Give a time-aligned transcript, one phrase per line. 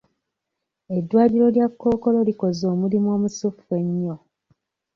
[0.97, 4.15] Eddwaliro lya kkookolo likoze omulimu omusufu ennyo.